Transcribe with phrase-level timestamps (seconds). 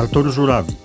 [0.00, 0.78] Artur Żurawik,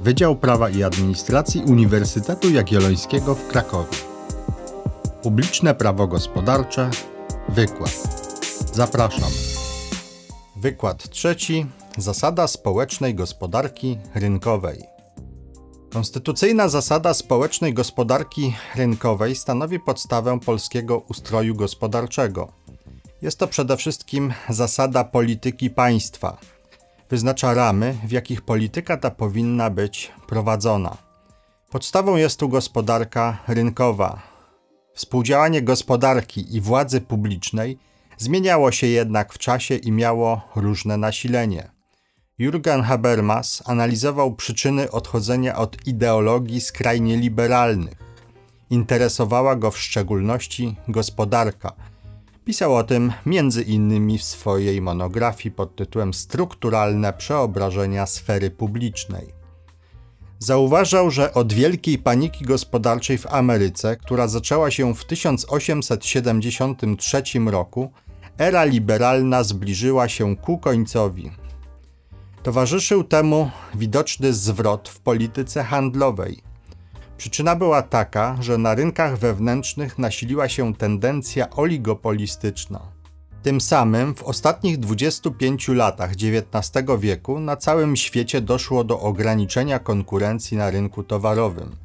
[0.00, 3.96] Wydział Prawa i Administracji Uniwersytetu Jagiellońskiego w Krakowie.
[5.22, 6.90] Publiczne prawo gospodarcze,
[7.48, 7.92] wykład.
[8.72, 9.30] Zapraszam.
[10.56, 11.66] Wykład trzeci.
[11.98, 14.82] Zasada społecznej gospodarki rynkowej.
[15.92, 22.52] Konstytucyjna zasada społecznej gospodarki rynkowej stanowi podstawę polskiego ustroju gospodarczego.
[23.22, 26.36] Jest to przede wszystkim zasada polityki państwa.
[27.10, 30.96] Wyznacza ramy, w jakich polityka ta powinna być prowadzona.
[31.70, 34.22] Podstawą jest tu gospodarka rynkowa.
[34.94, 37.78] Współdziałanie gospodarki i władzy publicznej
[38.16, 41.70] zmieniało się jednak w czasie i miało różne nasilenie.
[42.40, 47.98] Jürgen Habermas analizował przyczyny odchodzenia od ideologii skrajnie liberalnych.
[48.70, 51.72] Interesowała go w szczególności gospodarka.
[52.46, 59.26] Pisał o tym między innymi w swojej monografii pod tytułem Strukturalne przeobrażenia sfery publicznej.
[60.38, 67.92] Zauważał, że od wielkiej paniki gospodarczej w Ameryce, która zaczęła się w 1873 roku,
[68.38, 71.30] era liberalna zbliżyła się ku końcowi.
[72.42, 76.45] Towarzyszył temu widoczny zwrot w polityce handlowej.
[77.16, 82.80] Przyczyna była taka, że na rynkach wewnętrznych nasiliła się tendencja oligopolistyczna.
[83.42, 90.56] Tym samym w ostatnich 25 latach XIX wieku na całym świecie doszło do ograniczenia konkurencji
[90.56, 91.76] na rynku towarowym,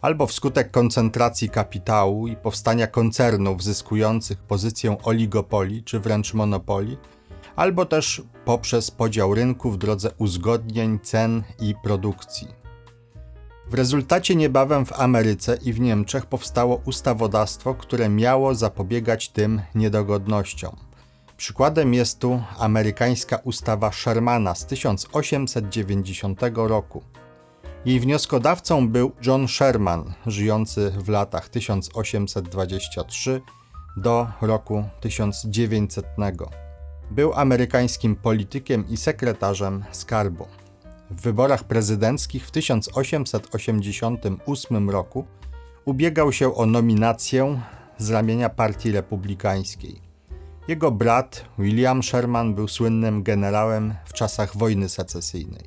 [0.00, 6.96] albo wskutek koncentracji kapitału i powstania koncernów zyskujących pozycję oligopoli czy wręcz monopoli,
[7.56, 12.67] albo też poprzez podział rynku w drodze uzgodnień cen i produkcji.
[13.70, 20.76] W rezultacie niebawem w Ameryce i w Niemczech powstało ustawodawstwo, które miało zapobiegać tym niedogodnościom.
[21.36, 27.02] Przykładem jest tu amerykańska ustawa Shermana z 1890 roku.
[27.84, 33.40] Jej wnioskodawcą był John Sherman, żyjący w latach 1823
[33.96, 36.06] do roku 1900.
[37.10, 40.46] Był amerykańskim politykiem i sekretarzem skarbu.
[41.10, 45.24] W wyborach prezydenckich w 1888 roku
[45.84, 47.60] ubiegał się o nominację
[47.98, 50.00] z ramienia Partii Republikańskiej.
[50.68, 55.62] Jego brat William Sherman był słynnym generałem w czasach wojny secesyjnej.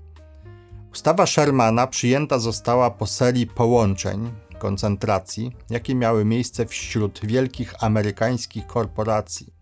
[0.93, 9.60] Ustawa Shermana przyjęta została po serii połączeń, koncentracji, jakie miały miejsce wśród wielkich amerykańskich korporacji.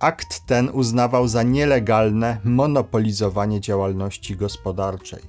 [0.00, 5.22] Akt ten uznawał za nielegalne monopolizowanie działalności gospodarczej.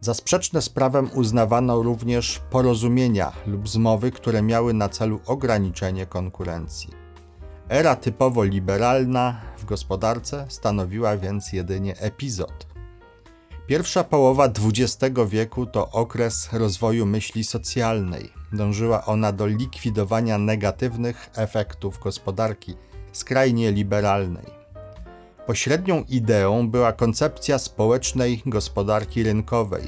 [0.00, 6.90] Za sprzeczne z prawem uznawano również porozumienia lub zmowy, które miały na celu ograniczenie konkurencji.
[7.68, 12.66] Era typowo liberalna w gospodarce stanowiła więc jedynie epizod.
[13.66, 18.32] Pierwsza połowa XX wieku to okres rozwoju myśli socjalnej.
[18.52, 22.74] Dążyła ona do likwidowania negatywnych efektów gospodarki
[23.12, 24.60] skrajnie liberalnej.
[25.46, 29.82] Pośrednią ideą była koncepcja społecznej gospodarki rynkowej.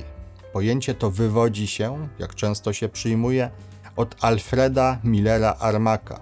[0.53, 3.50] Pojęcie to wywodzi się, jak często się przyjmuje,
[3.97, 6.21] od Alfreda Millera Armaka.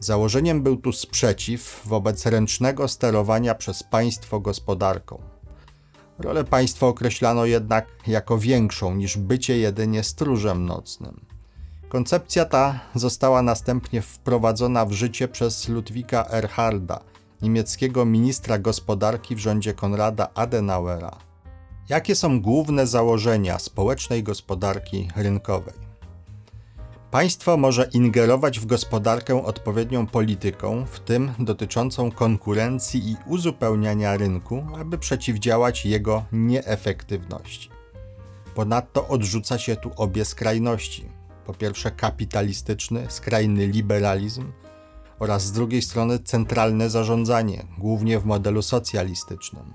[0.00, 5.22] Założeniem był tu sprzeciw wobec ręcznego sterowania przez państwo gospodarką.
[6.18, 11.37] Rolę państwa określano jednak jako większą niż bycie jedynie stróżem nocnym.
[11.88, 17.00] Koncepcja ta została następnie wprowadzona w życie przez Ludwika Erharda,
[17.42, 21.18] niemieckiego ministra gospodarki w rządzie Konrada Adenauera.
[21.88, 25.74] Jakie są główne założenia społecznej gospodarki rynkowej?
[27.10, 34.98] Państwo może ingerować w gospodarkę odpowiednią polityką, w tym dotyczącą konkurencji i uzupełniania rynku, aby
[34.98, 37.70] przeciwdziałać jego nieefektywności.
[38.54, 41.17] Ponadto odrzuca się tu obie skrajności
[41.48, 44.52] po pierwsze kapitalistyczny, skrajny liberalizm
[45.18, 49.74] oraz z drugiej strony centralne zarządzanie, głównie w modelu socjalistycznym.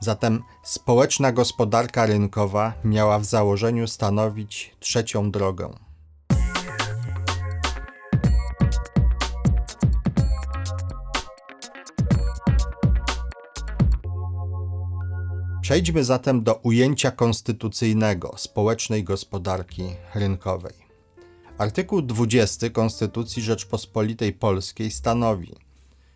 [0.00, 5.70] Zatem społeczna gospodarka rynkowa miała w założeniu stanowić trzecią drogę.
[15.60, 19.84] Przejdźmy zatem do ujęcia konstytucyjnego społecznej gospodarki
[20.14, 20.83] rynkowej.
[21.58, 25.52] Artykuł 20 Konstytucji Rzeczpospolitej Polskiej stanowi: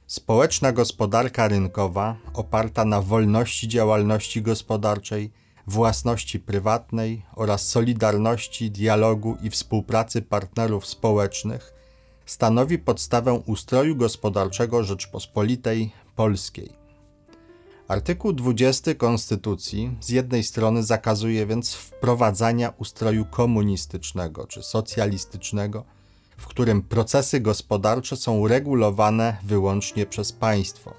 [0.07, 5.31] Społeczna gospodarka rynkowa oparta na wolności działalności gospodarczej,
[5.67, 11.73] własności prywatnej oraz solidarności, dialogu i współpracy partnerów społecznych
[12.27, 16.78] stanowi podstawę ustroju gospodarczego Rzeczpospolitej Polskiej.
[17.89, 25.85] Artykuł 20 Konstytucji z jednej strony zakazuje więc wprowadzania ustroju komunistycznego czy socjalistycznego,
[26.37, 30.95] w którym procesy gospodarcze są regulowane wyłącznie przez państwo.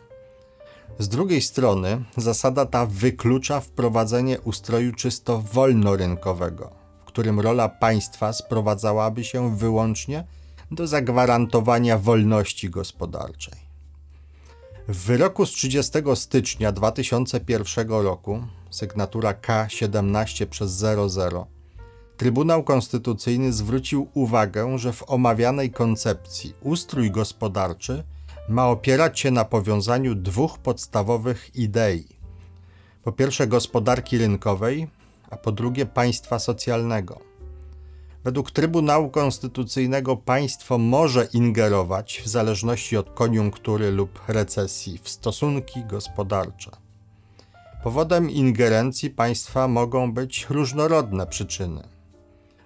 [1.00, 6.72] Z drugiej strony zasada ta wyklucza wprowadzenie ustroju czysto wolnorynkowego,
[7.02, 10.24] w którym rola państwa sprowadzałaby się wyłącznie
[10.72, 13.69] do zagwarantowania wolności gospodarczej.
[14.90, 21.48] W wyroku z 30 stycznia 2001 roku, sygnatura K17 przez 00,
[22.18, 28.04] Trybunał Konstytucyjny zwrócił uwagę, że w omawianej koncepcji ustrój gospodarczy
[28.48, 32.08] ma opierać się na powiązaniu dwóch podstawowych idei.
[33.04, 34.88] Po pierwsze gospodarki rynkowej,
[35.30, 37.29] a po drugie państwa socjalnego.
[38.24, 46.72] Według Trybunału Konstytucyjnego państwo może ingerować w zależności od koniunktury lub recesji w stosunki gospodarcze.
[47.84, 51.88] Powodem ingerencji państwa mogą być różnorodne przyczyny: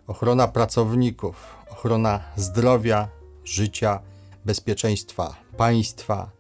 [0.08, 3.08] ochrona pracowników, ochrona zdrowia,
[3.44, 4.00] życia,
[4.46, 6.32] bezpieczeństwa państwa,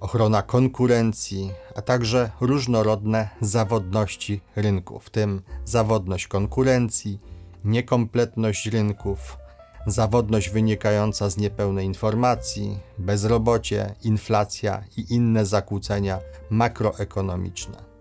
[0.00, 7.20] ochrona konkurencji, a także różnorodne zawodności rynku, w tym zawodność konkurencji
[7.64, 9.36] niekompletność rynków,
[9.86, 16.18] zawodność wynikająca z niepełnej informacji, bezrobocie, inflacja i inne zakłócenia
[16.50, 17.92] makroekonomiczne.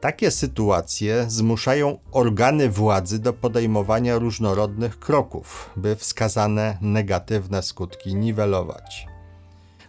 [0.00, 9.06] Takie sytuacje zmuszają organy władzy do podejmowania różnorodnych kroków, by wskazane negatywne skutki niwelować.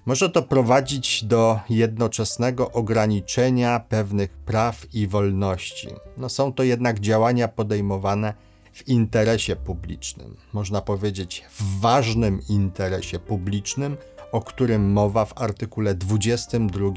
[0.06, 5.88] Może to prowadzić do jednoczesnego ograniczenia pewnych praw i wolności.
[6.18, 8.34] No są to jednak działania podejmowane
[8.78, 13.98] w interesie publicznym, można powiedzieć w ważnym interesie publicznym,
[14.32, 16.92] o którym mowa w artykule 22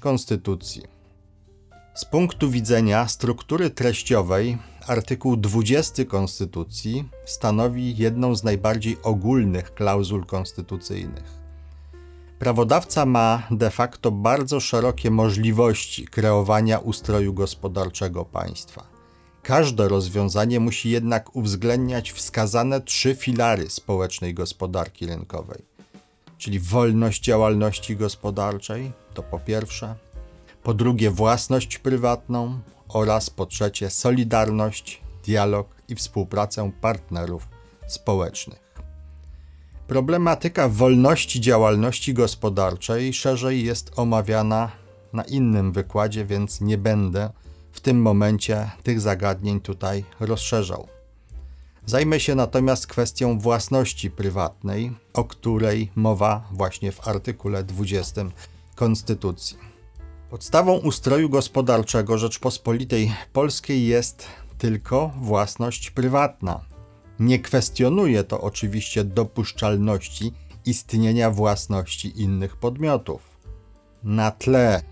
[0.00, 0.82] Konstytucji.
[1.94, 11.38] Z punktu widzenia struktury treściowej, artykuł 20 Konstytucji stanowi jedną z najbardziej ogólnych klauzul konstytucyjnych.
[12.38, 18.93] Prawodawca ma de facto bardzo szerokie możliwości kreowania ustroju gospodarczego państwa.
[19.44, 25.62] Każde rozwiązanie musi jednak uwzględniać wskazane trzy filary społecznej gospodarki rynkowej,
[26.38, 29.94] czyli wolność działalności gospodarczej, to po pierwsze,
[30.62, 37.48] po drugie własność prywatną oraz po trzecie solidarność, dialog i współpracę partnerów
[37.86, 38.74] społecznych.
[39.86, 44.70] Problematyka wolności działalności gospodarczej szerzej jest omawiana
[45.12, 47.30] na innym wykładzie, więc nie będę
[47.74, 50.88] w tym momencie tych zagadnień tutaj rozszerzał.
[51.86, 58.24] Zajmę się natomiast kwestią własności prywatnej, o której mowa właśnie w artykule 20
[58.74, 59.58] Konstytucji.
[60.30, 64.26] Podstawą ustroju gospodarczego Rzeczpospolitej Polskiej jest
[64.58, 66.60] tylko własność prywatna.
[67.18, 70.32] Nie kwestionuje to oczywiście dopuszczalności
[70.66, 73.38] istnienia własności innych podmiotów.
[74.02, 74.82] Na tle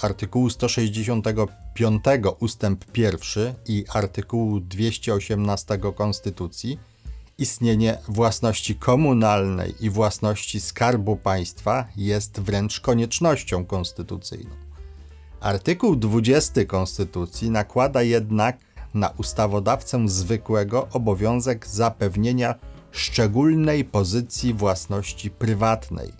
[0.00, 2.02] artykułu 165
[2.40, 6.78] ustęp 1 i artykułu 218 Konstytucji
[7.38, 14.50] istnienie własności komunalnej i własności Skarbu Państwa jest wręcz koniecznością konstytucyjną.
[15.40, 18.58] Artykuł 20 Konstytucji nakłada jednak
[18.94, 22.54] na ustawodawcę zwykłego obowiązek zapewnienia
[22.92, 26.12] szczególnej pozycji własności prywatnej.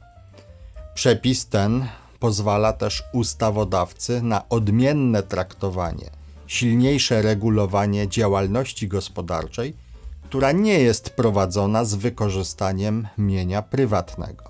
[0.94, 1.88] Przepis ten
[2.20, 6.10] pozwala też ustawodawcy na odmienne traktowanie,
[6.46, 9.74] silniejsze regulowanie działalności gospodarczej,
[10.22, 14.44] która nie jest prowadzona z wykorzystaniem mienia prywatnego.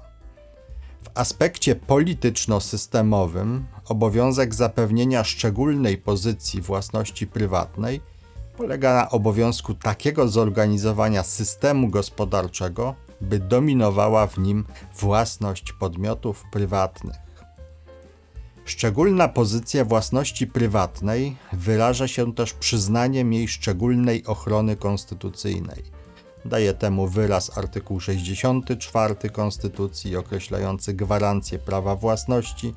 [1.03, 8.01] W aspekcie polityczno-systemowym obowiązek zapewnienia szczególnej pozycji własności prywatnej
[8.57, 14.65] polega na obowiązku takiego zorganizowania systemu gospodarczego, by dominowała w nim
[14.99, 17.27] własność podmiotów prywatnych.
[18.69, 25.83] Szczególna pozycja własności prywatnej wyraża się też przyznaniem jej szczególnej ochrony konstytucyjnej.
[26.45, 32.75] Daje temu wyraz artykuł 64 Konstytucji określający gwarancję prawa własności,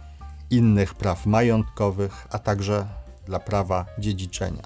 [0.49, 2.87] innych praw majątkowych, a także
[3.25, 4.63] dla prawa dziedziczenia.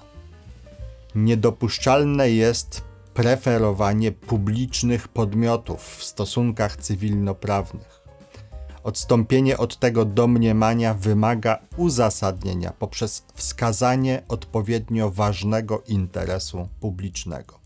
[1.14, 2.82] Niedopuszczalne jest
[3.14, 8.05] preferowanie publicznych podmiotów w stosunkach cywilnoprawnych.
[8.86, 17.58] Odstąpienie od tego domniemania wymaga uzasadnienia poprzez wskazanie odpowiednio ważnego interesu publicznego.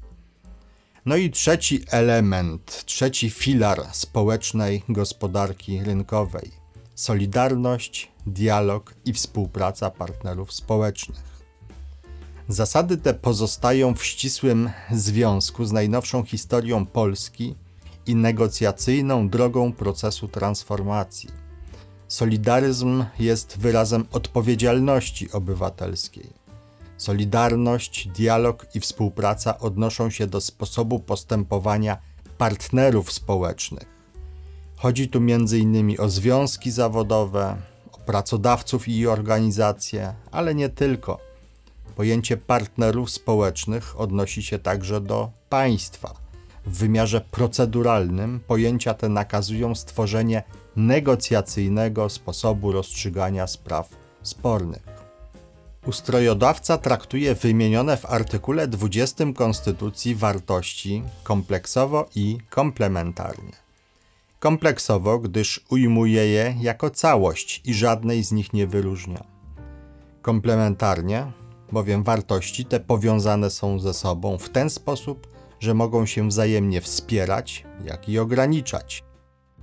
[1.06, 6.50] No i trzeci element, trzeci filar społecznej gospodarki rynkowej
[6.94, 11.22] solidarność, dialog i współpraca partnerów społecznych.
[12.48, 17.54] Zasady te pozostają w ścisłym związku z najnowszą historią Polski
[18.07, 21.30] i negocjacyjną drogą procesu transformacji.
[22.09, 26.30] Solidaryzm jest wyrazem odpowiedzialności obywatelskiej.
[26.97, 31.99] Solidarność, dialog i współpraca odnoszą się do sposobu postępowania
[32.38, 33.88] partnerów społecznych.
[34.76, 35.97] Chodzi tu m.in.
[35.99, 37.57] o związki zawodowe,
[37.92, 41.19] o pracodawców i organizacje, ale nie tylko.
[41.97, 46.19] Pojęcie partnerów społecznych odnosi się także do państwa.
[46.70, 50.42] W wymiarze proceduralnym pojęcia te nakazują stworzenie
[50.76, 53.88] negocjacyjnego sposobu rozstrzygania spraw
[54.22, 54.82] spornych.
[55.86, 63.52] Ustrojodawca traktuje wymienione w artykule 20 Konstytucji wartości kompleksowo i komplementarnie.
[64.40, 69.24] Kompleksowo, gdyż ujmuje je jako całość i żadnej z nich nie wyróżnia.
[70.22, 71.32] Komplementarnie,
[71.72, 77.67] bowiem wartości te powiązane są ze sobą w ten sposób, że mogą się wzajemnie wspierać,
[77.85, 79.05] jak i ograniczać.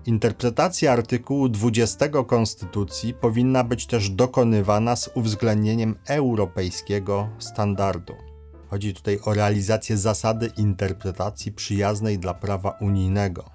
[0.06, 8.13] Interpretacja artykułu 20 Konstytucji powinna być też dokonywana z uwzględnieniem europejskiego standardu.
[8.70, 13.50] Chodzi tutaj o realizację zasady interpretacji przyjaznej dla prawa unijnego.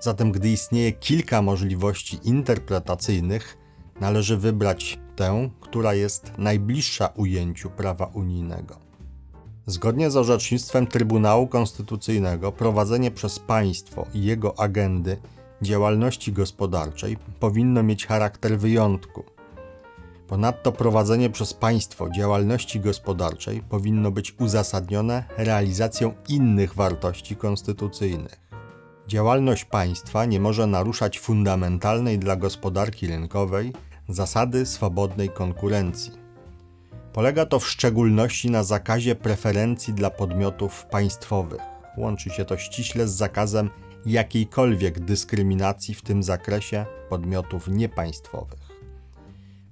[0.00, 3.58] Zatem, gdy istnieje kilka możliwości interpretacyjnych,
[4.00, 8.81] należy wybrać tę, która jest najbliższa ujęciu prawa unijnego.
[9.66, 15.16] Zgodnie z orzecznictwem Trybunału Konstytucyjnego, prowadzenie przez państwo i jego agendy
[15.62, 19.24] działalności gospodarczej powinno mieć charakter wyjątku.
[20.28, 28.40] Ponadto prowadzenie przez państwo działalności gospodarczej powinno być uzasadnione realizacją innych wartości konstytucyjnych.
[29.08, 33.72] Działalność państwa nie może naruszać fundamentalnej dla gospodarki rynkowej
[34.08, 36.21] zasady swobodnej konkurencji.
[37.12, 41.60] Polega to w szczególności na zakazie preferencji dla podmiotów państwowych.
[41.96, 43.70] Łączy się to ściśle z zakazem
[44.06, 48.60] jakiejkolwiek dyskryminacji w tym zakresie podmiotów niepaństwowych.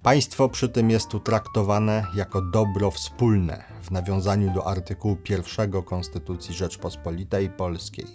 [0.03, 6.55] Państwo przy tym jest tu traktowane jako dobro wspólne w nawiązaniu do artykułu 1 Konstytucji
[6.55, 8.07] Rzeczpospolitej Polskiej.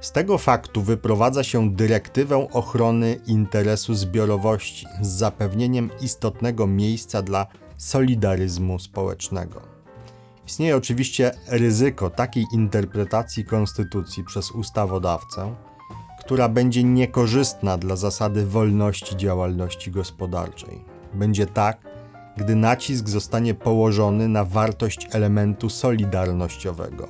[0.00, 7.46] Z tego faktu wyprowadza się dyrektywę ochrony interesu zbiorowości z zapewnieniem istotnego miejsca dla
[7.82, 9.60] solidaryzmu społecznego.
[10.46, 15.54] Istnieje oczywiście ryzyko takiej interpretacji konstytucji przez ustawodawcę,
[16.20, 20.84] która będzie niekorzystna dla zasady wolności działalności gospodarczej.
[21.14, 21.80] Będzie tak,
[22.36, 27.08] gdy nacisk zostanie położony na wartość elementu solidarnościowego.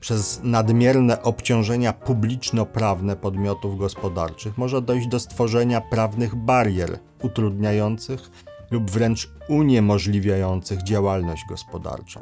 [0.00, 8.30] Przez nadmierne obciążenia publiczno-prawne podmiotów gospodarczych może dojść do stworzenia prawnych barier utrudniających
[8.70, 12.20] lub wręcz uniemożliwiających działalność gospodarczą.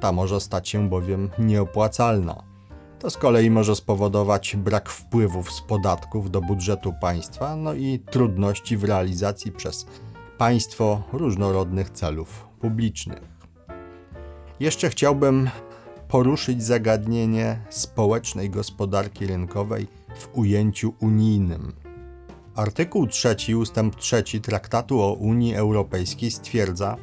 [0.00, 2.42] Ta może stać się bowiem nieopłacalna.
[2.98, 8.76] To z kolei może spowodować brak wpływów z podatków do budżetu państwa, no i trudności
[8.76, 9.86] w realizacji przez
[10.38, 13.20] państwo różnorodnych celów publicznych.
[14.60, 15.50] Jeszcze chciałbym
[16.08, 19.86] poruszyć zagadnienie społecznej gospodarki rynkowej
[20.18, 21.83] w ujęciu unijnym.
[22.56, 26.96] Artykuł 3 ustęp 3 Traktatu o Unii Europejskiej stwierdza,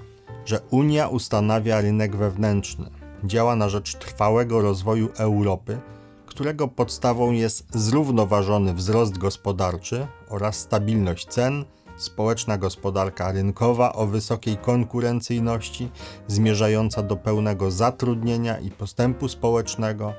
[0.45, 2.89] że Unia ustanawia rynek wewnętrzny,
[3.23, 5.79] działa na rzecz trwałego rozwoju Europy,
[6.25, 11.65] którego podstawą jest zrównoważony wzrost gospodarczy oraz stabilność cen,
[11.97, 15.89] społeczna gospodarka rynkowa o wysokiej konkurencyjności,
[16.27, 20.13] zmierzająca do pełnego zatrudnienia i postępu społecznego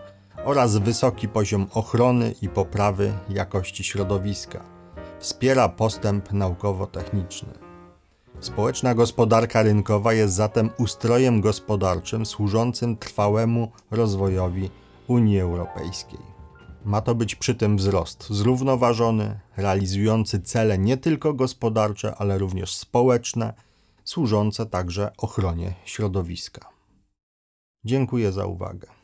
[0.44, 4.71] oraz wysoki poziom ochrony i poprawy jakości środowiska.
[5.22, 7.48] Wspiera postęp naukowo-techniczny.
[8.40, 14.70] Społeczna gospodarka rynkowa jest zatem ustrojem gospodarczym służącym trwałemu rozwojowi
[15.08, 16.18] Unii Europejskiej.
[16.84, 23.54] Ma to być przy tym wzrost zrównoważony, realizujący cele nie tylko gospodarcze, ale również społeczne,
[24.04, 26.68] służące także ochronie środowiska.
[27.84, 29.01] Dziękuję za uwagę.